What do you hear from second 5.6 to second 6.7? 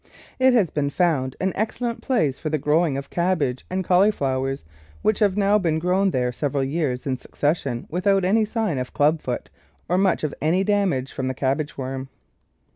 grown there several